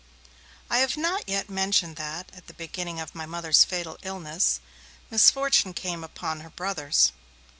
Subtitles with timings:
[0.67, 4.59] I have not yet mentioned that, at the beginning of my Mother's fatal illness,
[5.11, 7.11] misfortune came upon her brothers.